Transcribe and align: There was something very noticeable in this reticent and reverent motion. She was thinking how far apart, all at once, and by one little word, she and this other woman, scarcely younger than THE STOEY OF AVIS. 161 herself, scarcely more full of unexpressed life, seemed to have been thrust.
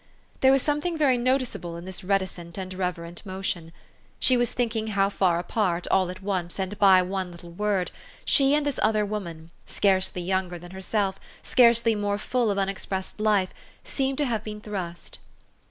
There 0.39 0.51
was 0.51 0.63
something 0.63 0.97
very 0.97 1.15
noticeable 1.15 1.77
in 1.77 1.85
this 1.85 2.03
reticent 2.03 2.57
and 2.57 2.73
reverent 2.73 3.23
motion. 3.23 3.71
She 4.19 4.35
was 4.35 4.51
thinking 4.51 4.87
how 4.87 5.09
far 5.11 5.37
apart, 5.37 5.85
all 5.91 6.09
at 6.09 6.23
once, 6.23 6.57
and 6.57 6.75
by 6.79 7.03
one 7.03 7.31
little 7.31 7.51
word, 7.51 7.91
she 8.25 8.55
and 8.55 8.65
this 8.65 8.79
other 8.81 9.05
woman, 9.05 9.51
scarcely 9.67 10.23
younger 10.23 10.57
than 10.57 10.73
THE 10.73 10.81
STOEY 10.81 10.97
OF 10.97 11.03
AVIS. 11.03 11.19
161 11.55 11.69
herself, 11.69 11.79
scarcely 11.83 11.93
more 11.93 12.17
full 12.17 12.49
of 12.49 12.57
unexpressed 12.57 13.19
life, 13.19 13.53
seemed 13.83 14.17
to 14.17 14.25
have 14.25 14.43
been 14.43 14.59
thrust. 14.59 15.19